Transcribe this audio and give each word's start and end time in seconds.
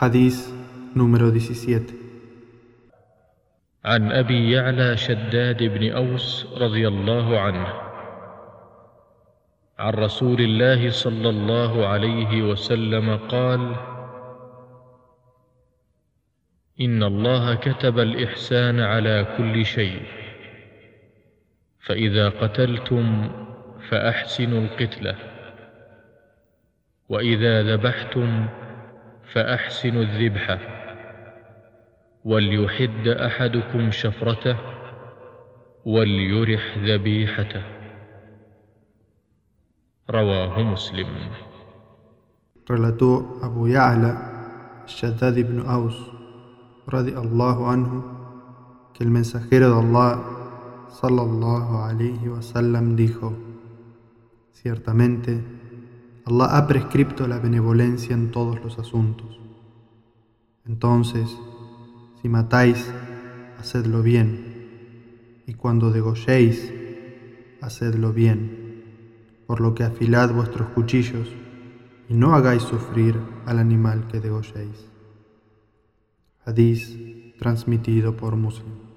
حديث 0.00 0.48
número 0.96 1.28
17 1.28 1.80
عن 3.84 4.12
أبي 4.12 4.52
يعلى 4.52 4.96
شداد 4.96 5.62
بن 5.62 5.92
أوس 5.92 6.46
رضي 6.56 6.88
الله 6.88 7.40
عنه. 7.40 7.66
عن 9.78 9.92
رسول 9.92 10.40
الله 10.40 10.90
صلى 10.90 11.28
الله 11.28 11.86
عليه 11.86 12.42
وسلم 12.42 13.16
قال 13.16 13.76
إن 16.80 17.02
الله 17.02 17.54
كتب 17.54 17.98
الإحسان 17.98 18.80
على 18.80 19.26
كل 19.36 19.64
شيء. 19.64 20.02
فإذا 21.80 22.28
قتلتم 22.28 23.30
فأحسنوا 23.90 24.60
القتلة. 24.60 25.16
وإذا 27.08 27.62
ذبحتم 27.62 28.48
فاحسنوا 29.32 30.02
الذبحه 30.02 30.58
وليحد 32.24 33.08
احدكم 33.08 33.90
شفرته 33.90 34.56
وليرح 35.84 36.78
ذبيحته 36.78 37.62
رواه 40.10 40.62
مسلم 40.62 41.06
Relató 42.70 43.40
Abu 43.42 43.66
Ya'la, 43.66 44.84
Shaddad 44.86 45.36
ibn 45.36 45.66
Aus, 45.66 45.96
radiallahu 46.86 47.66
anhu, 47.66 47.98
que 48.94 49.02
el 49.02 49.10
mensajero 49.10 49.74
de 49.74 49.80
Allah, 49.82 50.22
sallallahu 50.86 51.82
alayhi 51.82 52.28
wasallam, 52.28 52.94
dijo: 52.94 53.34
Ciertamente, 54.52 55.42
Allah 56.30 56.56
ha 56.56 56.66
prescripto 56.68 57.26
la 57.26 57.40
benevolencia 57.40 58.14
en 58.14 58.30
todos 58.30 58.62
los 58.62 58.78
asuntos. 58.78 59.40
Entonces, 60.64 61.36
si 62.22 62.28
matáis, 62.28 62.88
hacedlo 63.58 64.02
bien, 64.02 65.42
y 65.48 65.54
cuando 65.54 65.90
degolléis, 65.90 66.72
hacedlo 67.60 68.12
bien, 68.12 68.84
por 69.48 69.60
lo 69.60 69.74
que 69.74 69.82
afilad 69.82 70.32
vuestros 70.32 70.68
cuchillos 70.68 71.28
y 72.08 72.14
no 72.14 72.34
hagáis 72.34 72.62
sufrir 72.62 73.18
al 73.46 73.58
animal 73.58 74.06
que 74.06 74.20
degolléis. 74.20 74.88
Hadís 76.44 76.96
transmitido 77.38 78.16
por 78.16 78.36
Muslim. 78.36 78.89